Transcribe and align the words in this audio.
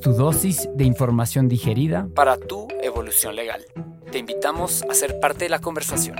Tu 0.00 0.12
dosis 0.14 0.68
de 0.74 0.84
información 0.84 1.48
digerida 1.48 2.08
para 2.14 2.38
tu 2.38 2.68
evolución 2.82 3.36
legal. 3.36 3.64
Te 4.10 4.18
invitamos 4.18 4.82
a 4.88 4.94
ser 4.94 5.20
parte 5.20 5.44
de 5.44 5.50
la 5.50 5.60
conversación. 5.60 6.16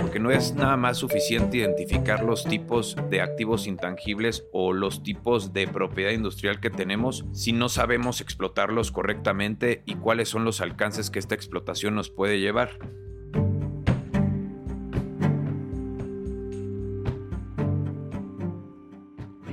Porque 0.00 0.18
no 0.18 0.32
es 0.32 0.54
nada 0.54 0.76
más 0.76 0.98
suficiente 0.98 1.58
identificar 1.58 2.24
los 2.24 2.44
tipos 2.44 2.96
de 3.08 3.20
activos 3.20 3.66
intangibles 3.68 4.44
o 4.52 4.72
los 4.72 5.02
tipos 5.02 5.52
de 5.52 5.68
propiedad 5.68 6.10
industrial 6.10 6.60
que 6.60 6.70
tenemos 6.70 7.24
si 7.32 7.52
no 7.52 7.68
sabemos 7.68 8.20
explotarlos 8.20 8.90
correctamente 8.90 9.82
y 9.86 9.94
cuáles 9.94 10.28
son 10.28 10.44
los 10.44 10.60
alcances 10.60 11.10
que 11.10 11.20
esta 11.20 11.36
explotación 11.36 11.94
nos 11.94 12.10
puede 12.10 12.40
llevar. 12.40 12.78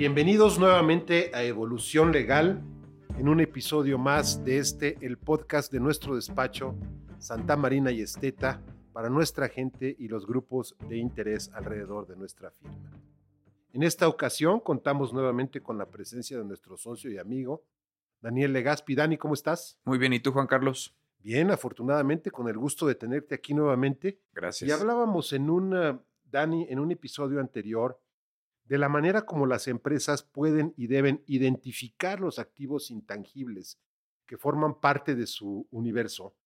Bienvenidos 0.02 0.58
nuevamente 0.58 1.30
a 1.32 1.44
Evolución 1.44 2.12
Legal, 2.12 2.60
en 3.20 3.30
un 3.30 3.40
episodio 3.40 4.00
más 4.00 4.44
de 4.44 4.58
este, 4.58 4.98
el 5.02 5.20
podcast 5.20 5.72
de 5.72 5.80
nuestro 5.80 6.16
despacho 6.16 6.74
Santa 7.20 7.56
Marina 7.56 7.92
y 7.92 8.02
Esteta 8.02 8.64
para 8.94 9.10
nuestra 9.10 9.48
gente 9.48 9.96
y 10.00 10.08
los 10.08 10.26
grupos 10.26 10.76
de 10.90 10.98
interés 10.98 11.52
alrededor 11.54 12.08
de 12.08 12.16
nuestra 12.16 12.50
firma. 12.50 13.00
En 13.74 13.84
esta 13.84 14.08
ocasión 14.08 14.60
contamos 14.60 15.14
nuevamente 15.14 15.62
con 15.62 15.78
la 15.78 15.86
presencia 15.86 16.36
de 16.36 16.46
nuestro 16.46 16.78
socio 16.78 17.12
y 17.12 17.20
amigo, 17.20 17.64
Daniel 18.22 18.54
Legaspi. 18.54 18.96
Dani, 18.96 19.18
¿cómo 19.18 19.36
estás? 19.36 19.78
Muy 19.86 20.00
bien, 20.00 20.14
¿y 20.14 20.20
tú, 20.20 20.32
Juan 20.32 20.48
Carlos? 20.48 20.96
Bien, 21.20 21.52
afortunadamente, 21.52 22.32
con 22.32 22.50
el 22.50 22.58
gusto 22.58 22.88
de 22.88 22.96
tenerte 22.96 23.36
aquí 23.36 23.54
nuevamente. 23.54 24.20
Gracias. 24.34 24.68
Y 24.68 24.74
hablábamos 24.74 25.32
en 25.32 25.48
un, 25.52 26.02
Dani, 26.26 26.66
en 26.72 26.80
un 26.80 26.92
episodio 26.92 27.40
anterior 27.40 28.00
de 28.72 28.78
la 28.78 28.88
manera 28.88 29.26
como 29.26 29.48
las 29.48 29.68
empresas 29.68 30.24
pueden 30.24 30.74
y 30.78 30.88
deben 30.88 31.26
identificar 31.26 32.22
los 32.22 32.40
activos 32.40 32.90
intangibles 32.90 33.82
que 34.26 34.38
forman 34.38 34.80
parte 34.80 35.14
de 35.14 35.28
su 35.28 35.68
universo, 35.72 36.38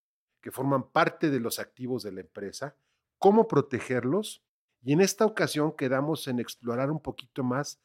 que 0.42 0.50
forman 0.50 0.90
parte 0.90 1.30
de 1.30 1.40
los 1.40 1.60
activos 1.60 2.02
de 2.02 2.14
la 2.14 2.22
empresa, 2.22 2.76
cómo 3.20 3.48
protegerlos 3.48 4.44
y 4.82 4.94
en 4.94 5.02
esta 5.02 5.24
ocasión 5.24 5.76
quedamos 5.78 6.28
en 6.28 6.40
explorar 6.40 6.90
un 6.90 7.00
poquito 7.00 7.44
más 7.44 7.80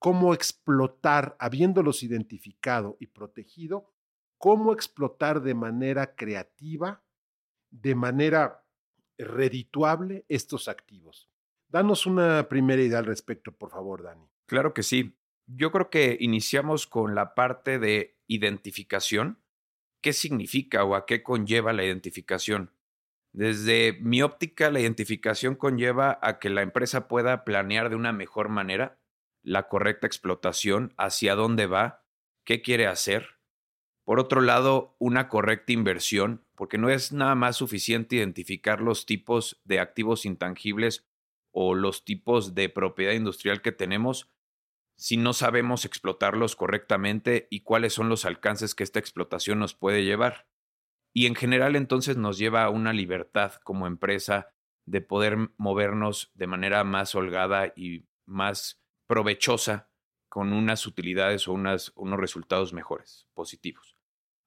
cómo 0.00 0.34
explotar, 0.34 1.36
habiéndolos 1.38 2.02
identificado 2.02 2.96
y 2.98 3.06
protegido, 3.06 3.92
cómo 4.38 4.72
explotar 4.72 5.40
de 5.40 5.54
manera 5.54 6.16
creativa, 6.16 7.04
de 7.70 7.94
manera 7.94 8.64
redituable 9.18 10.24
estos 10.28 10.66
activos. 10.66 11.30
Danos 11.74 12.06
una 12.06 12.48
primera 12.48 12.80
idea 12.80 13.00
al 13.00 13.04
respecto, 13.04 13.50
por 13.50 13.68
favor, 13.68 14.04
Dani. 14.04 14.30
Claro 14.46 14.72
que 14.74 14.84
sí. 14.84 15.18
Yo 15.48 15.72
creo 15.72 15.90
que 15.90 16.16
iniciamos 16.20 16.86
con 16.86 17.16
la 17.16 17.34
parte 17.34 17.80
de 17.80 18.16
identificación. 18.28 19.42
¿Qué 20.00 20.12
significa 20.12 20.84
o 20.84 20.94
a 20.94 21.04
qué 21.04 21.24
conlleva 21.24 21.72
la 21.72 21.82
identificación? 21.82 22.70
Desde 23.32 23.98
mi 24.00 24.22
óptica, 24.22 24.70
la 24.70 24.78
identificación 24.78 25.56
conlleva 25.56 26.16
a 26.22 26.38
que 26.38 26.48
la 26.48 26.62
empresa 26.62 27.08
pueda 27.08 27.42
planear 27.42 27.90
de 27.90 27.96
una 27.96 28.12
mejor 28.12 28.50
manera 28.50 29.00
la 29.42 29.66
correcta 29.66 30.06
explotación, 30.06 30.94
hacia 30.96 31.34
dónde 31.34 31.66
va, 31.66 32.04
qué 32.44 32.62
quiere 32.62 32.86
hacer. 32.86 33.40
Por 34.04 34.20
otro 34.20 34.42
lado, 34.42 34.94
una 35.00 35.28
correcta 35.28 35.72
inversión, 35.72 36.44
porque 36.54 36.78
no 36.78 36.88
es 36.88 37.10
nada 37.10 37.34
más 37.34 37.56
suficiente 37.56 38.14
identificar 38.14 38.80
los 38.80 39.06
tipos 39.06 39.60
de 39.64 39.80
activos 39.80 40.24
intangibles 40.24 41.04
o 41.54 41.74
los 41.74 42.04
tipos 42.04 42.54
de 42.54 42.68
propiedad 42.68 43.12
industrial 43.12 43.62
que 43.62 43.72
tenemos 43.72 44.28
si 44.96 45.16
no 45.16 45.32
sabemos 45.32 45.84
explotarlos 45.84 46.56
correctamente 46.56 47.46
y 47.50 47.60
cuáles 47.60 47.94
son 47.94 48.08
los 48.08 48.24
alcances 48.24 48.74
que 48.74 48.84
esta 48.84 48.98
explotación 48.98 49.58
nos 49.58 49.74
puede 49.74 50.04
llevar. 50.04 50.48
Y 51.12 51.26
en 51.26 51.34
general 51.34 51.76
entonces 51.76 52.16
nos 52.16 52.38
lleva 52.38 52.64
a 52.64 52.70
una 52.70 52.92
libertad 52.92 53.54
como 53.62 53.86
empresa 53.86 54.52
de 54.84 55.00
poder 55.00 55.50
movernos 55.56 56.32
de 56.34 56.46
manera 56.46 56.84
más 56.84 57.14
holgada 57.14 57.72
y 57.76 58.06
más 58.26 58.82
provechosa 59.06 59.90
con 60.28 60.52
unas 60.52 60.86
utilidades 60.86 61.46
o 61.46 61.52
unas, 61.52 61.92
unos 61.94 62.18
resultados 62.18 62.72
mejores, 62.72 63.28
positivos. 63.34 63.96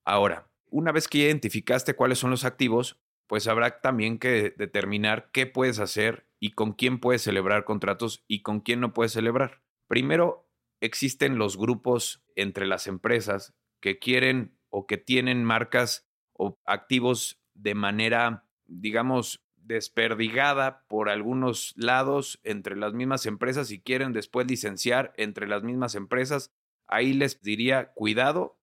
Ahora, 0.06 0.50
una 0.70 0.92
vez 0.92 1.08
que 1.08 1.20
identificaste 1.20 1.96
cuáles 1.96 2.20
son 2.20 2.32
los 2.32 2.44
activos, 2.44 3.00
pues 3.28 3.48
habrá 3.48 3.82
también 3.82 4.20
que 4.20 4.54
determinar 4.58 5.30
qué 5.32 5.46
puedes 5.46 5.80
hacer 5.80 6.28
y 6.40 6.52
con 6.52 6.74
quién 6.74 7.00
puedes 7.00 7.22
celebrar 7.22 7.66
contratos 7.66 8.24
y 8.28 8.42
con 8.42 8.62
quién 8.62 8.80
no 8.80 8.94
puedes 8.94 9.12
celebrar. 9.12 9.62
Primero, 9.88 10.50
existen 10.82 11.38
los 11.38 11.58
grupos 11.58 12.24
entre 12.36 12.66
las 12.66 12.88
empresas 12.88 13.54
que 13.80 14.00
quieren 14.00 14.58
o 14.70 14.88
que 14.88 14.98
tienen 14.98 15.44
marcas 15.44 16.08
o 16.34 16.58
activos 16.66 17.42
de 17.54 17.76
manera, 17.76 18.46
digamos, 18.66 19.44
desperdigada 19.56 20.86
por 20.88 21.10
algunos 21.10 21.74
lados 21.76 22.40
entre 22.44 22.76
las 22.76 22.94
mismas 22.94 23.26
empresas 23.26 23.72
y 23.72 23.82
quieren 23.82 24.14
después 24.14 24.48
licenciar 24.48 25.14
entre 25.18 25.48
las 25.48 25.64
mismas 25.64 25.96
empresas. 25.96 26.54
Ahí 26.88 27.14
les 27.14 27.42
diría, 27.42 27.92
cuidado, 27.94 28.60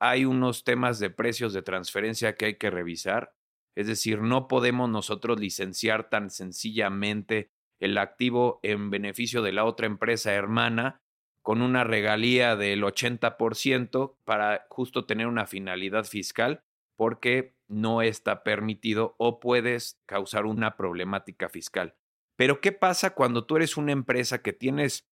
hay 0.00 0.24
unos 0.24 0.64
temas 0.64 0.98
de 0.98 1.10
precios 1.10 1.52
de 1.52 1.62
transferencia 1.62 2.34
que 2.36 2.46
hay 2.46 2.54
que 2.56 2.70
revisar 2.70 3.37
es 3.74 3.86
decir, 3.86 4.22
no 4.22 4.48
podemos 4.48 4.90
nosotros 4.90 5.38
licenciar 5.38 6.10
tan 6.10 6.30
sencillamente 6.30 7.50
el 7.80 7.96
activo 7.98 8.60
en 8.62 8.90
beneficio 8.90 9.42
de 9.42 9.52
la 9.52 9.64
otra 9.64 9.86
empresa 9.86 10.32
hermana 10.32 11.00
con 11.42 11.62
una 11.62 11.84
regalía 11.84 12.56
del 12.56 12.82
80% 12.82 14.16
para 14.24 14.66
justo 14.68 15.06
tener 15.06 15.26
una 15.26 15.46
finalidad 15.46 16.04
fiscal 16.04 16.62
porque 16.96 17.54
no 17.68 18.02
está 18.02 18.42
permitido 18.42 19.14
o 19.18 19.40
puedes 19.40 20.00
causar 20.06 20.46
una 20.46 20.76
problemática 20.76 21.48
fiscal. 21.48 21.94
Pero 22.36 22.60
¿qué 22.60 22.72
pasa 22.72 23.14
cuando 23.14 23.46
tú 23.46 23.56
eres 23.56 23.76
una 23.76 23.92
empresa 23.92 24.42
que 24.42 24.52
tienes 24.52 25.08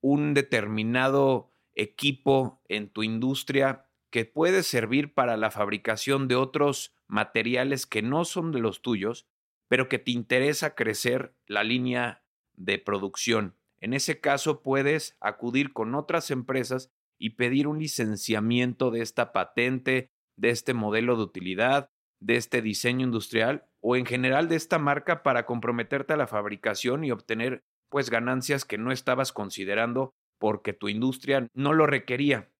un 0.00 0.34
determinado 0.34 1.52
equipo 1.74 2.60
en 2.68 2.90
tu 2.90 3.02
industria 3.02 3.89
que 4.10 4.24
puede 4.24 4.62
servir 4.62 5.14
para 5.14 5.36
la 5.36 5.50
fabricación 5.50 6.28
de 6.28 6.34
otros 6.34 6.94
materiales 7.06 7.86
que 7.86 8.02
no 8.02 8.24
son 8.24 8.52
de 8.52 8.60
los 8.60 8.82
tuyos, 8.82 9.26
pero 9.68 9.88
que 9.88 9.98
te 9.98 10.10
interesa 10.10 10.74
crecer 10.74 11.34
la 11.46 11.62
línea 11.62 12.24
de 12.54 12.78
producción. 12.78 13.56
En 13.80 13.94
ese 13.94 14.20
caso 14.20 14.62
puedes 14.62 15.16
acudir 15.20 15.72
con 15.72 15.94
otras 15.94 16.30
empresas 16.30 16.90
y 17.18 17.30
pedir 17.30 17.66
un 17.66 17.78
licenciamiento 17.78 18.90
de 18.90 19.02
esta 19.02 19.32
patente, 19.32 20.10
de 20.36 20.50
este 20.50 20.74
modelo 20.74 21.16
de 21.16 21.22
utilidad, 21.22 21.90
de 22.20 22.36
este 22.36 22.62
diseño 22.62 23.06
industrial 23.06 23.66
o 23.80 23.96
en 23.96 24.06
general 24.06 24.48
de 24.48 24.56
esta 24.56 24.78
marca 24.78 25.22
para 25.22 25.46
comprometerte 25.46 26.12
a 26.12 26.16
la 26.16 26.26
fabricación 26.26 27.04
y 27.04 27.10
obtener 27.10 27.62
pues 27.88 28.10
ganancias 28.10 28.64
que 28.64 28.78
no 28.78 28.92
estabas 28.92 29.32
considerando 29.32 30.14
porque 30.38 30.72
tu 30.72 30.88
industria 30.88 31.48
no 31.54 31.72
lo 31.72 31.86
requería. 31.86 32.50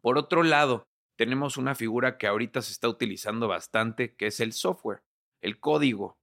Por 0.00 0.18
otro 0.18 0.42
lado, 0.42 0.88
tenemos 1.16 1.56
una 1.56 1.74
figura 1.74 2.18
que 2.18 2.26
ahorita 2.26 2.62
se 2.62 2.72
está 2.72 2.88
utilizando 2.88 3.48
bastante, 3.48 4.14
que 4.14 4.26
es 4.26 4.40
el 4.40 4.52
software, 4.52 5.02
el 5.42 5.60
código. 5.60 6.18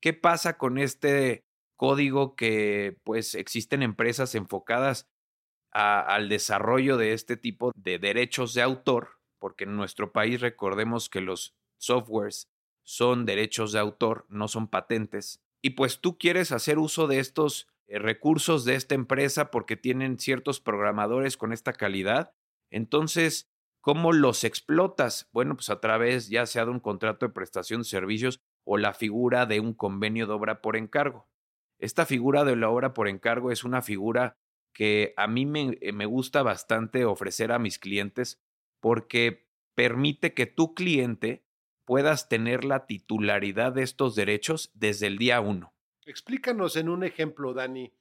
¿Qué 0.00 0.12
pasa 0.12 0.58
con 0.58 0.78
este 0.78 1.44
código 1.76 2.36
que 2.36 2.98
pues 3.04 3.34
existen 3.34 3.82
empresas 3.82 4.34
enfocadas 4.34 5.08
al 5.72 6.28
desarrollo 6.28 6.98
de 6.98 7.14
este 7.14 7.36
tipo 7.36 7.72
de 7.74 7.98
derechos 7.98 8.52
de 8.54 8.62
autor? 8.62 9.18
Porque 9.38 9.64
en 9.64 9.76
nuestro 9.76 10.12
país 10.12 10.40
recordemos 10.40 11.08
que 11.08 11.20
los 11.20 11.54
softwares 11.78 12.48
son 12.84 13.24
derechos 13.24 13.72
de 13.72 13.78
autor, 13.78 14.26
no 14.28 14.48
son 14.48 14.68
patentes. 14.68 15.40
Y 15.62 15.70
pues 15.70 16.00
tú 16.00 16.18
quieres 16.18 16.52
hacer 16.52 16.78
uso 16.78 17.06
de 17.06 17.20
estos 17.20 17.68
eh, 17.86 17.98
recursos 17.98 18.64
de 18.64 18.74
esta 18.74 18.94
empresa 18.94 19.50
porque 19.50 19.76
tienen 19.76 20.18
ciertos 20.18 20.60
programadores 20.60 21.36
con 21.36 21.52
esta 21.52 21.72
calidad. 21.72 22.34
Entonces, 22.72 23.52
¿Cómo 23.82 24.12
los 24.12 24.44
explotas? 24.44 25.28
Bueno, 25.32 25.56
pues 25.56 25.68
a 25.68 25.80
través 25.80 26.28
ya 26.28 26.46
sea 26.46 26.64
de 26.64 26.70
un 26.70 26.78
contrato 26.78 27.26
de 27.26 27.32
prestación 27.32 27.80
de 27.80 27.88
servicios 27.88 28.40
o 28.64 28.78
la 28.78 28.94
figura 28.94 29.44
de 29.44 29.58
un 29.58 29.74
convenio 29.74 30.28
de 30.28 30.32
obra 30.34 30.62
por 30.62 30.76
encargo. 30.76 31.28
Esta 31.80 32.06
figura 32.06 32.44
de 32.44 32.54
la 32.54 32.70
obra 32.70 32.94
por 32.94 33.08
encargo 33.08 33.50
es 33.50 33.64
una 33.64 33.82
figura 33.82 34.38
que 34.72 35.14
a 35.16 35.26
mí 35.26 35.46
me, 35.46 35.78
eh, 35.80 35.92
me 35.92 36.06
gusta 36.06 36.44
bastante 36.44 37.04
ofrecer 37.04 37.50
a 37.50 37.58
mis 37.58 37.80
clientes 37.80 38.40
porque 38.78 39.48
permite 39.74 40.32
que 40.32 40.46
tu 40.46 40.74
cliente 40.74 41.44
puedas 41.84 42.28
tener 42.28 42.62
la 42.62 42.86
titularidad 42.86 43.72
de 43.72 43.82
estos 43.82 44.14
derechos 44.14 44.70
desde 44.74 45.08
el 45.08 45.18
día 45.18 45.40
uno. 45.40 45.74
Explícanos 46.06 46.76
en 46.76 46.88
un 46.88 47.02
ejemplo, 47.02 47.52
Dani, 47.52 47.92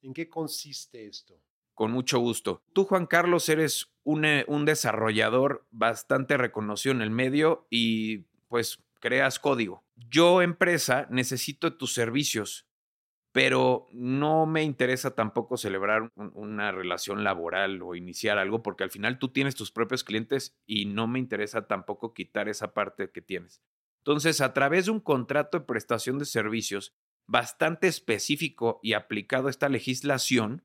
¿en 0.00 0.14
qué 0.14 0.28
consiste 0.28 1.08
esto? 1.08 1.42
Con 1.74 1.90
mucho 1.90 2.18
gusto. 2.20 2.62
Tú, 2.72 2.84
Juan 2.84 3.06
Carlos, 3.06 3.48
eres 3.48 3.92
un, 4.04 4.24
eh, 4.24 4.44
un 4.48 4.64
desarrollador 4.64 5.66
bastante 5.70 6.36
reconocido 6.36 6.94
en 6.94 7.02
el 7.02 7.10
medio 7.10 7.66
y 7.70 8.24
pues 8.48 8.78
creas 9.00 9.38
código. 9.38 9.84
Yo, 9.96 10.40
empresa, 10.40 11.06
necesito 11.10 11.76
tus 11.76 11.92
servicios, 11.92 12.66
pero 13.32 13.88
no 13.92 14.46
me 14.46 14.62
interesa 14.62 15.16
tampoco 15.16 15.56
celebrar 15.56 16.12
una 16.14 16.70
relación 16.70 17.24
laboral 17.24 17.82
o 17.82 17.96
iniciar 17.96 18.38
algo, 18.38 18.62
porque 18.62 18.84
al 18.84 18.90
final 18.90 19.18
tú 19.18 19.28
tienes 19.28 19.56
tus 19.56 19.72
propios 19.72 20.04
clientes 20.04 20.56
y 20.66 20.86
no 20.86 21.08
me 21.08 21.18
interesa 21.18 21.66
tampoco 21.66 22.14
quitar 22.14 22.48
esa 22.48 22.72
parte 22.72 23.10
que 23.10 23.20
tienes. 23.20 23.60
Entonces, 23.98 24.40
a 24.40 24.54
través 24.54 24.84
de 24.86 24.92
un 24.92 25.00
contrato 25.00 25.58
de 25.58 25.64
prestación 25.64 26.18
de 26.18 26.26
servicios 26.26 26.94
bastante 27.26 27.88
específico 27.88 28.78
y 28.82 28.92
aplicado 28.92 29.48
a 29.48 29.50
esta 29.50 29.68
legislación, 29.68 30.62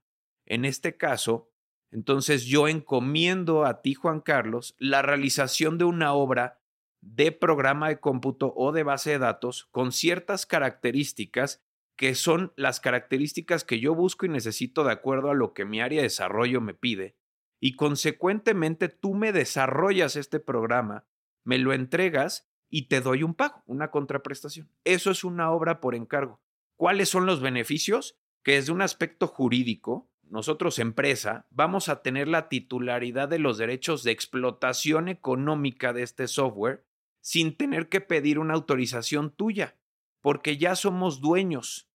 en 0.49 0.65
este 0.65 0.97
caso, 0.97 1.49
entonces 1.91 2.45
yo 2.45 2.67
encomiendo 2.67 3.65
a 3.65 3.81
ti, 3.81 3.93
Juan 3.93 4.19
Carlos, 4.19 4.75
la 4.77 5.01
realización 5.01 5.77
de 5.77 5.85
una 5.85 6.13
obra 6.13 6.59
de 7.01 7.31
programa 7.31 7.87
de 7.87 7.99
cómputo 7.99 8.53
o 8.55 8.73
de 8.73 8.83
base 8.83 9.11
de 9.11 9.19
datos 9.19 9.69
con 9.71 9.93
ciertas 9.93 10.45
características 10.45 11.63
que 11.95 12.15
son 12.15 12.53
las 12.55 12.79
características 12.79 13.65
que 13.65 13.79
yo 13.79 13.93
busco 13.93 14.25
y 14.25 14.29
necesito 14.29 14.85
de 14.85 14.93
acuerdo 14.93 15.31
a 15.31 15.33
lo 15.33 15.53
que 15.53 15.65
mi 15.65 15.81
área 15.81 15.97
de 15.97 16.03
desarrollo 16.03 16.61
me 16.61 16.73
pide, 16.73 17.17
y 17.59 17.75
consecuentemente 17.75 18.87
tú 18.87 19.15
me 19.15 19.33
desarrollas 19.33 20.15
este 20.15 20.39
programa, 20.39 21.05
me 21.43 21.57
lo 21.57 21.73
entregas 21.73 22.49
y 22.69 22.87
te 22.87 23.01
doy 23.01 23.23
un 23.23 23.33
pago, 23.33 23.63
una 23.65 23.91
contraprestación. 23.91 24.69
Eso 24.85 25.11
es 25.11 25.25
una 25.25 25.51
obra 25.51 25.81
por 25.81 25.93
encargo. 25.93 26.39
¿Cuáles 26.77 27.09
son 27.09 27.25
los 27.25 27.41
beneficios? 27.41 28.17
Que 28.43 28.53
desde 28.53 28.71
un 28.71 28.81
aspecto 28.81 29.27
jurídico, 29.27 30.08
nosotros 30.29 30.79
empresa 30.79 31.47
vamos 31.49 31.89
a 31.89 32.01
tener 32.01 32.27
la 32.27 32.49
titularidad 32.49 33.27
de 33.27 33.39
los 33.39 33.57
derechos 33.57 34.03
de 34.03 34.11
explotación 34.11 35.09
económica 35.09 35.93
de 35.93 36.03
este 36.03 36.27
software 36.27 36.85
sin 37.21 37.57
tener 37.57 37.89
que 37.89 38.01
pedir 38.01 38.39
una 38.39 38.53
autorización 38.53 39.31
tuya, 39.31 39.75
porque 40.21 40.57
ya 40.57 40.75
somos 40.75 41.19
dueños. 41.19 41.89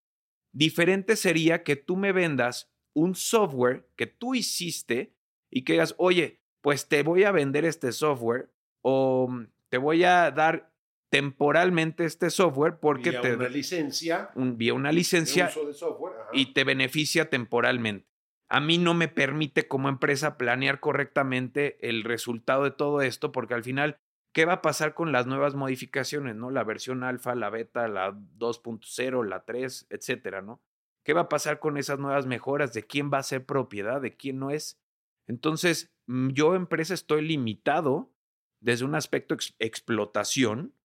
Diferente 0.53 1.17
sería 1.17 1.63
que 1.63 1.77
tú 1.77 1.97
me 1.97 2.13
vendas 2.13 2.73
un 2.93 3.15
software 3.15 3.89
que 3.97 4.07
tú 4.07 4.35
hiciste 4.35 5.15
y 5.51 5.63
que 5.63 5.75
digas, 5.75 5.95
oye, 5.99 6.41
pues 6.61 6.89
te 6.89 7.03
voy 7.03 7.25
a 7.25 7.33
vender 7.33 7.65
este 7.65 7.93
software 7.93 8.51
o 8.83 9.29
mm, 9.29 9.47
te 9.69 9.79
voy 9.79 10.05
a 10.05 10.31
dar 10.31 10.73
temporalmente 11.11 12.05
este 12.05 12.31
software 12.31 12.79
porque 12.81 13.11
vía 13.11 13.21
te 13.21 13.35
una 13.35 13.49
licencia, 13.49 14.31
un, 14.35 14.57
vía 14.59 14.75
una 14.75 14.91
licencia 14.91 15.45
de 15.45 15.51
uso 15.51 15.67
de 15.67 15.75
software, 15.75 16.15
ajá. 16.21 16.31
y 16.33 16.53
te 16.53 16.65
beneficia 16.65 17.31
temporalmente. 17.31 18.14
A 18.55 18.61
mí 18.61 18.79
no 18.79 18.95
me 18.95 19.09
permite 19.09 19.67
como 19.67 19.89
empresa 19.89 20.39
planear 20.39 20.79
correctamente 20.79 21.77
el 21.81 22.05
resultado 22.05 22.63
de 22.63 22.71
todo 22.71 23.03
esto 23.03 23.33
porque 23.33 23.55
al 23.55 23.65
final, 23.65 23.99
¿qué 24.33 24.45
va 24.45 24.53
a 24.53 24.63
pasar 24.63 24.95
con 24.95 25.11
las 25.11 25.27
nuevas 25.27 25.57
modificaciones, 25.57 26.37
no? 26.37 26.53
La 26.53 26.63
versión 26.63 27.03
alfa, 27.03 27.35
la 27.35 27.51
beta, 27.51 27.89
la 27.89 28.13
2.0, 28.13 29.25
la 29.25 29.45
3, 29.45 29.89
etcétera, 29.91 30.41
¿no? 30.41 30.63
¿Qué 31.05 31.15
va 31.15 31.23
a 31.23 31.29
pasar 31.29 31.59
con 31.59 31.79
esas 31.79 31.99
nuevas 31.99 32.27
mejoras? 32.27 32.73
¿De 32.73 32.85
quién 32.85 33.11
va 33.13 33.19
a 33.19 33.25
ser 33.25 33.45
propiedad? 33.45 34.01
¿De 34.01 34.15
quién 34.15 34.39
no 34.39 34.51
es? 34.53 34.81
Entonces, 35.27 35.93
mm, 36.07 36.29
yo 36.29 36.55
empresa 36.55 36.95
estoy 36.95 37.23
limitado 37.23 38.13
desde 38.61 38.85
un 38.85 38.95
aspecto 38.95 39.35
ex- 39.35 39.57
explotación 39.59 40.77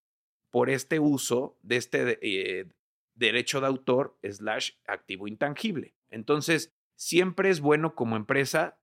por 0.50 0.70
este 0.70 0.98
uso 0.98 1.56
de 1.62 1.76
este 1.76 2.18
eh, 2.20 2.66
derecho 3.14 3.60
de 3.60 3.68
autor 3.68 4.18
slash 4.24 4.72
activo 4.88 5.28
intangible. 5.28 5.94
Entonces, 6.10 6.72
siempre 7.00 7.48
es 7.48 7.60
bueno 7.60 7.94
como 7.94 8.16
empresa 8.16 8.78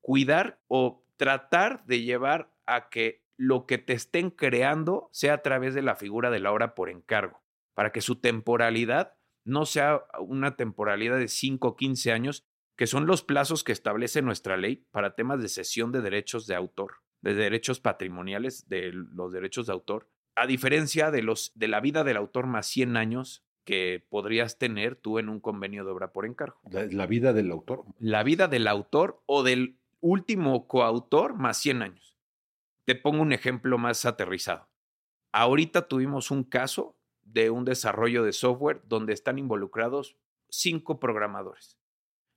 cuidar 0.00 0.58
o 0.68 1.04
tratar 1.18 1.84
de 1.84 2.00
llevar 2.00 2.50
a 2.64 2.88
que 2.88 3.26
lo 3.36 3.66
que 3.66 3.76
te 3.76 3.92
estén 3.92 4.30
creando 4.30 5.10
sea 5.12 5.34
a 5.34 5.42
través 5.42 5.74
de 5.74 5.82
la 5.82 5.94
figura 5.94 6.30
de 6.30 6.40
la 6.40 6.50
obra 6.50 6.74
por 6.74 6.88
encargo, 6.88 7.44
para 7.74 7.92
que 7.92 8.00
su 8.00 8.16
temporalidad 8.16 9.18
no 9.44 9.66
sea 9.66 10.02
una 10.18 10.56
temporalidad 10.56 11.18
de 11.18 11.28
5 11.28 11.68
o 11.68 11.76
15 11.76 12.10
años, 12.10 12.46
que 12.74 12.86
son 12.86 13.06
los 13.06 13.22
plazos 13.22 13.64
que 13.64 13.72
establece 13.72 14.22
nuestra 14.22 14.56
ley 14.56 14.86
para 14.90 15.14
temas 15.14 15.42
de 15.42 15.50
cesión 15.50 15.92
de 15.92 16.00
derechos 16.00 16.46
de 16.46 16.54
autor, 16.54 17.02
de 17.20 17.34
derechos 17.34 17.80
patrimoniales, 17.80 18.66
de 18.70 18.92
los 18.92 19.30
derechos 19.30 19.66
de 19.66 19.74
autor, 19.74 20.10
a 20.36 20.46
diferencia 20.46 21.10
de, 21.10 21.20
los, 21.20 21.52
de 21.54 21.68
la 21.68 21.80
vida 21.80 22.02
del 22.02 22.16
autor 22.16 22.46
más 22.46 22.66
100 22.66 22.96
años 22.96 23.44
que 23.68 24.02
podrías 24.08 24.56
tener 24.56 24.96
tú 24.96 25.18
en 25.18 25.28
un 25.28 25.40
convenio 25.40 25.84
de 25.84 25.90
obra 25.90 26.10
por 26.10 26.24
encargo. 26.24 26.58
La, 26.70 26.86
la 26.86 27.06
vida 27.06 27.34
del 27.34 27.50
autor. 27.50 27.84
La 27.98 28.22
vida 28.22 28.48
del 28.48 28.66
autor 28.66 29.22
o 29.26 29.42
del 29.42 29.78
último 30.00 30.66
coautor 30.66 31.34
más 31.34 31.58
100 31.58 31.82
años. 31.82 32.16
Te 32.86 32.94
pongo 32.94 33.20
un 33.20 33.34
ejemplo 33.34 33.76
más 33.76 34.06
aterrizado. 34.06 34.70
Ahorita 35.32 35.86
tuvimos 35.86 36.30
un 36.30 36.44
caso 36.44 36.96
de 37.20 37.50
un 37.50 37.66
desarrollo 37.66 38.24
de 38.24 38.32
software 38.32 38.80
donde 38.86 39.12
están 39.12 39.38
involucrados 39.38 40.16
cinco 40.48 40.98
programadores. 40.98 41.76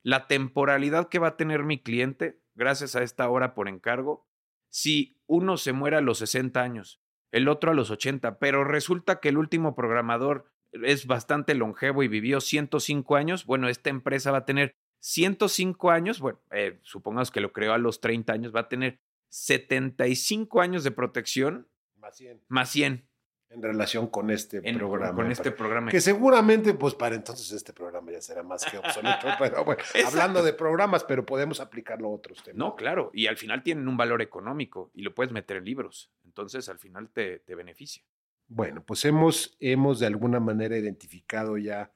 La 0.02 0.26
temporalidad 0.26 1.08
que 1.08 1.18
va 1.18 1.28
a 1.28 1.36
tener 1.38 1.62
mi 1.62 1.78
cliente, 1.78 2.42
gracias 2.54 2.94
a 2.94 3.02
esta 3.02 3.26
hora 3.30 3.54
por 3.54 3.68
encargo, 3.68 4.28
si 4.68 5.16
uno 5.26 5.56
se 5.56 5.72
muere 5.72 5.96
a 5.96 6.02
los 6.02 6.18
60 6.18 6.60
años, 6.60 7.00
el 7.30 7.48
otro 7.48 7.70
a 7.70 7.74
los 7.74 7.90
80, 7.90 8.38
pero 8.38 8.64
resulta 8.64 9.18
que 9.18 9.30
el 9.30 9.38
último 9.38 9.74
programador 9.74 10.51
es 10.72 11.06
bastante 11.06 11.54
longevo 11.54 12.02
y 12.02 12.08
vivió 12.08 12.40
105 12.40 13.16
años, 13.16 13.44
bueno, 13.46 13.68
esta 13.68 13.90
empresa 13.90 14.30
va 14.30 14.38
a 14.38 14.44
tener 14.44 14.74
105 15.00 15.90
años, 15.90 16.20
bueno, 16.20 16.40
eh, 16.50 16.78
supongamos 16.82 17.30
que 17.30 17.40
lo 17.40 17.52
creó 17.52 17.72
a 17.72 17.78
los 17.78 18.00
30 18.00 18.32
años, 18.32 18.54
va 18.54 18.60
a 18.60 18.68
tener 18.68 19.00
75 19.30 20.60
años 20.60 20.84
de 20.84 20.90
protección 20.90 21.68
Más 21.96 22.16
100. 22.16 22.40
más 22.48 22.70
100 22.70 23.08
En 23.50 23.62
relación 23.62 24.06
con 24.06 24.30
este 24.30 24.60
en- 24.64 24.78
programa. 24.78 25.14
con 25.14 25.30
este 25.30 25.50
programa. 25.50 25.90
Que 25.90 26.00
seguramente, 26.00 26.72
pues 26.74 26.94
para 26.94 27.14
entonces 27.16 27.50
este 27.52 27.72
programa 27.72 28.10
ya 28.12 28.20
será 28.22 28.42
más 28.42 28.64
que 28.64 28.78
obsoleto. 28.78 29.26
pero 29.38 29.64
bueno, 29.64 29.82
Exacto. 29.82 30.08
hablando 30.08 30.42
de 30.42 30.52
programas, 30.54 31.04
pero 31.04 31.26
podemos 31.26 31.60
aplicarlo 31.60 32.08
a 32.08 32.12
otros 32.12 32.42
temas. 32.42 32.56
No, 32.58 32.76
claro, 32.76 33.10
y 33.12 33.26
al 33.26 33.36
final 33.36 33.62
tienen 33.62 33.88
un 33.88 33.96
valor 33.96 34.22
económico 34.22 34.90
y 34.94 35.02
lo 35.02 35.14
puedes 35.14 35.32
meter 35.32 35.58
en 35.58 35.64
libros, 35.64 36.10
entonces 36.24 36.68
al 36.68 36.78
final 36.78 37.10
te, 37.10 37.40
te 37.40 37.54
beneficia. 37.54 38.02
Bueno, 38.54 38.84
pues 38.84 39.02
hemos, 39.06 39.56
hemos 39.60 39.98
de 39.98 40.06
alguna 40.06 40.38
manera 40.38 40.76
identificado 40.76 41.56
ya 41.56 41.90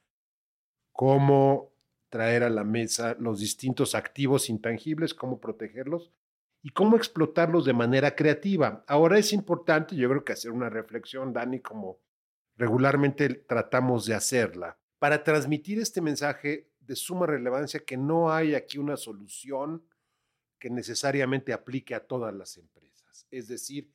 cómo 0.90 1.74
traer 2.08 2.44
a 2.44 2.48
la 2.48 2.64
mesa 2.64 3.14
los 3.20 3.40
distintos 3.40 3.94
activos 3.94 4.48
intangibles, 4.48 5.12
cómo 5.12 5.38
protegerlos 5.38 6.12
y 6.62 6.70
cómo 6.70 6.96
explotarlos 6.96 7.66
de 7.66 7.74
manera 7.74 8.16
creativa. 8.16 8.82
Ahora 8.88 9.18
es 9.18 9.34
importante, 9.34 9.96
yo 9.96 10.08
creo 10.08 10.24
que 10.24 10.32
hacer 10.32 10.50
una 10.50 10.70
reflexión, 10.70 11.34
Dani, 11.34 11.60
como 11.60 12.00
regularmente 12.56 13.28
tratamos 13.34 14.06
de 14.06 14.14
hacerla, 14.14 14.78
para 14.98 15.22
transmitir 15.22 15.78
este 15.78 16.00
mensaje 16.00 16.70
de 16.80 16.96
suma 16.96 17.26
relevancia 17.26 17.80
que 17.80 17.98
no 17.98 18.32
hay 18.32 18.54
aquí 18.54 18.78
una 18.78 18.96
solución 18.96 19.84
que 20.58 20.70
necesariamente 20.70 21.52
aplique 21.52 21.94
a 21.94 22.06
todas 22.06 22.34
las 22.34 22.56
empresas. 22.56 23.26
Es 23.30 23.46
decir, 23.46 23.92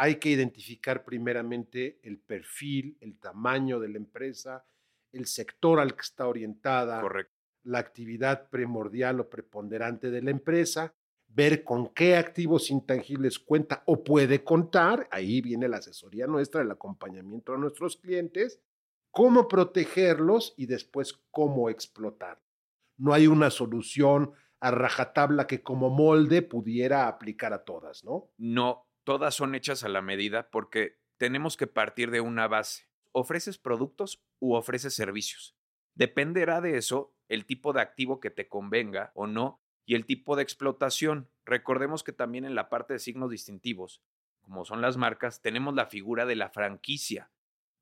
hay 0.00 0.20
que 0.20 0.28
identificar 0.28 1.04
primeramente 1.04 1.98
el 2.04 2.18
perfil, 2.18 2.96
el 3.00 3.18
tamaño 3.18 3.80
de 3.80 3.88
la 3.88 3.96
empresa, 3.96 4.64
el 5.10 5.26
sector 5.26 5.80
al 5.80 5.96
que 5.96 6.02
está 6.02 6.28
orientada, 6.28 7.00
Correcto. 7.00 7.34
la 7.64 7.80
actividad 7.80 8.48
primordial 8.48 9.18
o 9.18 9.28
preponderante 9.28 10.12
de 10.12 10.22
la 10.22 10.30
empresa, 10.30 10.94
ver 11.26 11.64
con 11.64 11.88
qué 11.88 12.16
activos 12.16 12.70
intangibles 12.70 13.40
cuenta 13.40 13.82
o 13.86 14.04
puede 14.04 14.44
contar, 14.44 15.08
ahí 15.10 15.40
viene 15.40 15.66
la 15.66 15.78
asesoría 15.78 16.28
nuestra, 16.28 16.62
el 16.62 16.70
acompañamiento 16.70 17.52
a 17.52 17.58
nuestros 17.58 17.96
clientes, 17.96 18.60
cómo 19.10 19.48
protegerlos 19.48 20.54
y 20.56 20.66
después 20.66 21.18
cómo 21.32 21.70
explotar. 21.70 22.40
No 22.98 23.14
hay 23.14 23.26
una 23.26 23.50
solución 23.50 24.30
a 24.60 24.70
rajatabla 24.70 25.48
que 25.48 25.60
como 25.60 25.90
molde 25.90 26.42
pudiera 26.42 27.08
aplicar 27.08 27.52
a 27.52 27.64
todas, 27.64 28.04
¿no? 28.04 28.30
No, 28.38 28.87
todas 29.08 29.34
son 29.34 29.54
hechas 29.54 29.84
a 29.84 29.88
la 29.88 30.02
medida 30.02 30.50
porque 30.50 31.00
tenemos 31.16 31.56
que 31.56 31.66
partir 31.66 32.10
de 32.10 32.20
una 32.20 32.46
base. 32.46 32.90
¿Ofreces 33.12 33.56
productos 33.56 34.22
u 34.38 34.52
ofreces 34.52 34.92
servicios? 34.92 35.56
Dependerá 35.94 36.60
de 36.60 36.76
eso 36.76 37.16
el 37.30 37.46
tipo 37.46 37.72
de 37.72 37.80
activo 37.80 38.20
que 38.20 38.28
te 38.28 38.48
convenga 38.48 39.10
o 39.14 39.26
no 39.26 39.62
y 39.86 39.94
el 39.94 40.04
tipo 40.04 40.36
de 40.36 40.42
explotación. 40.42 41.30
Recordemos 41.46 42.04
que 42.04 42.12
también 42.12 42.44
en 42.44 42.54
la 42.54 42.68
parte 42.68 42.92
de 42.92 42.98
signos 42.98 43.30
distintivos, 43.30 44.02
como 44.42 44.66
son 44.66 44.82
las 44.82 44.98
marcas, 44.98 45.40
tenemos 45.40 45.74
la 45.74 45.86
figura 45.86 46.26
de 46.26 46.36
la 46.36 46.50
franquicia. 46.50 47.30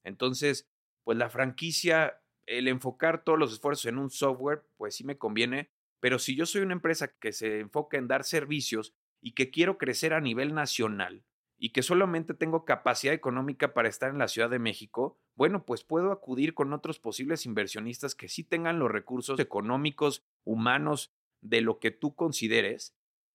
Entonces, 0.04 0.70
pues 1.02 1.18
la 1.18 1.28
franquicia 1.28 2.22
el 2.46 2.68
enfocar 2.68 3.24
todos 3.24 3.36
los 3.36 3.52
esfuerzos 3.52 3.86
en 3.86 3.98
un 3.98 4.10
software, 4.10 4.64
pues 4.76 4.94
sí 4.94 5.02
me 5.02 5.18
conviene, 5.18 5.72
pero 5.98 6.20
si 6.20 6.36
yo 6.36 6.46
soy 6.46 6.62
una 6.62 6.74
empresa 6.74 7.18
que 7.18 7.32
se 7.32 7.58
enfoca 7.58 7.98
en 7.98 8.06
dar 8.06 8.22
servicios 8.22 8.94
y 9.26 9.32
que 9.32 9.50
quiero 9.50 9.76
crecer 9.76 10.14
a 10.14 10.20
nivel 10.20 10.54
nacional 10.54 11.24
y 11.58 11.70
que 11.70 11.82
solamente 11.82 12.32
tengo 12.32 12.64
capacidad 12.64 13.12
económica 13.12 13.74
para 13.74 13.88
estar 13.88 14.10
en 14.10 14.18
la 14.18 14.28
Ciudad 14.28 14.48
de 14.48 14.60
México, 14.60 15.18
bueno, 15.34 15.66
pues 15.66 15.82
puedo 15.82 16.12
acudir 16.12 16.54
con 16.54 16.72
otros 16.72 17.00
posibles 17.00 17.44
inversionistas 17.44 18.14
que 18.14 18.28
sí 18.28 18.44
tengan 18.44 18.78
los 18.78 18.88
recursos 18.88 19.40
económicos, 19.40 20.24
humanos, 20.44 21.12
de 21.40 21.60
lo 21.60 21.80
que 21.80 21.90
tú 21.90 22.14
consideres, 22.14 22.94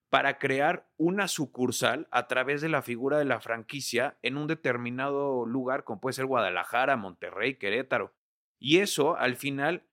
para 0.10 0.40
crear 0.40 0.90
una 0.96 1.28
sucursal 1.28 2.08
a 2.10 2.28
través 2.28 2.62
de 2.62 2.70
la 2.70 2.82
figura 2.82 3.18
de 3.18 3.26
la 3.26 3.42
franquicia 3.42 4.18
en 4.22 4.38
un 4.38 4.48
determinado 4.48 5.46
lugar, 5.46 5.84
como 5.84 6.00
puede 6.00 6.14
ser 6.14 6.26
Guadalajara, 6.26 6.96
Monterrey, 6.96 7.56
Querétaro. 7.56 8.14
Y 8.60 8.78
eso, 8.78 9.18
al 9.18 9.36
final, 9.36 9.84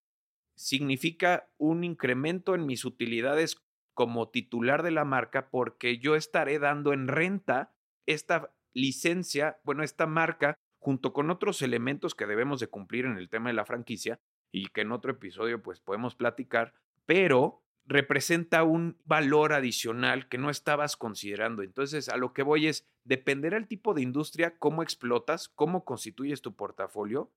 significa 0.55 1.50
un 1.57 1.83
incremento 1.83 2.55
en 2.55 2.67
mis 2.67 2.85
utilidades 2.85 3.64
como 3.99 4.28
titular 4.28 4.85
de 4.85 4.93
la 4.93 5.05
marca 5.05 5.50
porque 5.50 5.99
yo 5.99 6.14
estaré 6.14 6.61
dando 6.61 6.93
en 6.93 7.09
renta 7.09 7.75
esta 8.07 8.55
licencia, 8.73 9.59
bueno, 9.64 9.83
esta 9.83 10.07
marca, 10.07 10.55
junto 10.78 11.12
con 11.12 11.31
otros 11.31 11.62
elementos 11.62 12.14
que 12.14 12.26
debemos 12.26 12.61
de 12.61 12.69
cumplir 12.69 13.07
en 13.07 13.19
el 13.19 13.28
tema 13.28 13.49
de 13.49 13.55
la 13.55 13.64
franquicia 13.64 14.21
y 14.52 14.69
que 14.69 14.83
en 14.83 14.93
otro 14.93 15.11
episodio 15.11 15.64
pues 15.64 15.81
podemos 15.81 16.14
platicar, 16.14 16.75
pero 17.07 17.64
representa 17.87 18.62
un 18.62 19.00
valor 19.05 19.52
adicional 19.52 20.28
que 20.28 20.38
no 20.38 20.49
estabas 20.49 20.97
considerando. 20.97 21.64
Entonces, 21.64 22.09
a 22.09 22.17
lo 22.17 22.33
que 22.33 22.45
voy 22.45 22.69
es, 22.69 22.87
depender 23.02 23.52
el 23.52 23.67
tipo 23.67 23.95
de 23.95 24.02
industria, 24.02 24.57
cómo 24.61 24.85
explotas, 24.85 25.49
cómo 25.49 25.85
constituyes 25.85 26.40
tu 26.40 26.55
portafolio, 26.55 27.33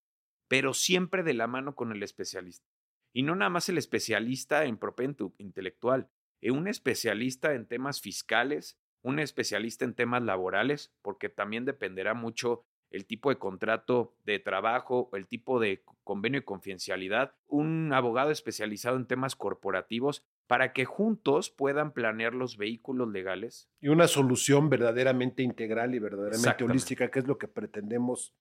pero 0.48 0.76
siempre 0.76 1.24
de 1.24 1.34
la 1.34 1.48
mano 1.48 1.74
con 1.74 1.92
el 1.92 2.04
especialista. 2.04 2.70
Y 3.14 3.24
no 3.24 3.36
nada 3.36 3.50
más 3.50 3.68
el 3.68 3.80
especialista 3.80 4.66
en 4.66 4.78
propento 4.78 5.34
intelectual, 5.40 6.08
un 6.50 6.68
especialista 6.68 7.54
en 7.54 7.68
temas 7.68 8.02
fiscales, 8.02 8.80
un 9.04 9.20
especialista 9.20 9.86
en 9.86 9.94
temas 9.94 10.24
laborales, 10.24 10.92
porque 11.02 11.30
también 11.30 11.66
dependerá 11.66 12.14
mucho 12.14 12.66
el 12.92 13.06
tipo 13.06 13.30
de 13.30 13.38
contrato 13.38 14.16
de 14.26 14.40
trabajo, 14.40 15.10
el 15.14 15.26
tipo 15.26 15.60
de 15.60 15.84
convenio 16.04 16.42
de 16.42 16.46
confidencialidad, 16.46 17.34
un 17.48 17.94
abogado 17.94 18.32
especializado 18.32 18.98
en 18.98 19.08
temas 19.08 19.36
corporativos, 19.36 20.26
para 20.48 20.74
que 20.74 20.84
juntos 20.84 21.50
puedan 21.50 21.94
planear 21.94 22.34
los 22.34 22.58
vehículos 22.58 23.08
legales. 23.10 23.70
Y 23.80 23.88
una 23.88 24.08
solución 24.08 24.70
verdaderamente 24.70 25.44
integral 25.44 25.96
y 25.96 26.00
verdaderamente 26.00 26.66
holística, 26.66 27.10
que 27.10 27.20
es 27.20 27.28
lo 27.28 27.38
que 27.38 27.48
pretendemos 27.48 28.36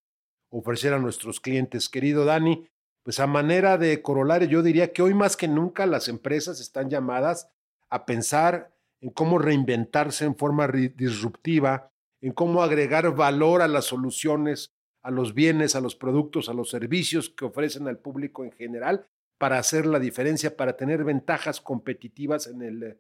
ofrecer 0.49 0.93
a 0.93 0.99
nuestros 0.99 1.39
clientes. 1.39 1.89
Querido 1.89 2.25
Dani, 2.25 2.67
pues 3.05 3.21
a 3.21 3.29
manera 3.29 3.79
de 3.79 4.03
corolario, 4.03 4.49
yo 4.49 4.63
diría 4.63 4.93
que 4.93 5.03
hoy 5.03 5.15
más 5.15 5.37
que 5.37 5.47
nunca 5.47 5.87
las 5.87 6.09
empresas 6.09 6.61
están 6.61 6.91
llamadas 6.91 7.49
a 7.91 8.07
pensar 8.07 8.73
en 9.01 9.11
cómo 9.11 9.39
reinventarse 9.39 10.25
en 10.25 10.37
forma 10.37 10.69
disruptiva, 10.69 11.91
en 12.21 12.33
cómo 12.33 12.63
agregar 12.63 13.15
valor 13.15 13.63
a 13.63 13.69
las 13.69 13.87
soluciones, 13.87 14.73
a 15.03 15.11
los 15.11 15.35
bienes, 15.35 15.75
a 15.75 15.81
los 15.81 15.97
productos, 15.97 16.49
a 16.49 16.55
los 16.55 16.71
servicios 16.71 17.31
que 17.31 17.47
ofrecen 17.47 17.89
al 17.89 17.99
público 17.99 18.45
en 18.45 18.53
general, 18.53 19.07
para 19.39 19.59
hacer 19.59 19.87
la 19.87 19.99
diferencia, 19.99 20.57
para 20.57 20.77
tener 20.77 21.03
ventajas 21.03 21.61
competitivas 21.61 22.47
en 22.47 22.63
el 22.63 22.83
eh, 22.83 22.99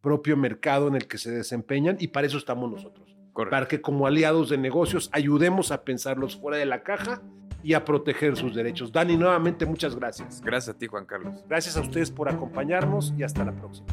propio 0.00 0.36
mercado 0.36 0.88
en 0.88 0.94
el 0.94 1.06
que 1.06 1.18
se 1.18 1.30
desempeñan 1.30 1.96
y 2.00 2.08
para 2.08 2.26
eso 2.26 2.38
estamos 2.38 2.70
nosotros. 2.70 3.14
Para 3.34 3.68
que 3.68 3.80
como 3.80 4.06
aliados 4.06 4.50
de 4.50 4.58
negocios 4.58 5.08
ayudemos 5.12 5.70
a 5.70 5.84
pensarlos 5.84 6.36
fuera 6.36 6.58
de 6.58 6.66
la 6.66 6.82
caja 6.82 7.22
y 7.62 7.74
a 7.74 7.84
proteger 7.84 8.36
sus 8.36 8.54
derechos. 8.54 8.92
Dani, 8.92 9.16
nuevamente 9.16 9.64
muchas 9.64 9.96
gracias. 9.96 10.42
Gracias 10.42 10.74
a 10.74 10.78
ti, 10.78 10.86
Juan 10.86 11.06
Carlos. 11.06 11.44
Gracias 11.48 11.76
a 11.76 11.80
ustedes 11.80 12.10
por 12.10 12.28
acompañarnos 12.28 13.14
y 13.16 13.22
hasta 13.22 13.44
la 13.44 13.52
próxima. 13.52 13.86